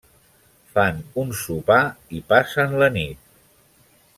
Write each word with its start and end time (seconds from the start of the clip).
Fan 0.77 1.01
un 1.23 1.35
sopar 1.41 1.79
i 2.21 2.25
passen 2.33 2.75
la 2.85 2.89
nit. 2.99 3.33